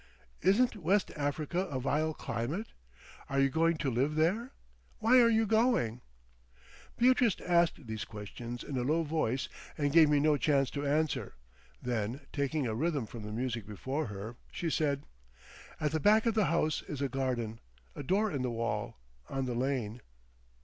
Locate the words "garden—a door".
17.07-18.31